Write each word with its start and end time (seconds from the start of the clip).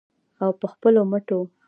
او 0.43 0.51
په 0.59 0.65
خپلو 0.73 1.01
مټو. 1.11 1.39